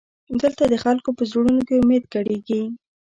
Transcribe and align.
دلته 0.41 0.63
د 0.67 0.73
خلکو 0.83 1.09
په 1.17 1.23
زړونو 1.29 1.59
کې 1.67 1.75
امید 1.81 2.03
ګډېږي. 2.13 2.61